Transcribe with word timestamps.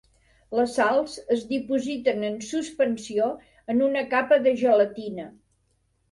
Les 0.59 0.71
sals 0.75 1.17
es 1.33 1.41
dipositen 1.49 2.23
en 2.29 2.39
suspensió 2.47 3.27
en 3.73 3.83
una 3.89 4.03
capa 4.15 4.39
de 4.47 4.55
gelatina. 4.63 5.27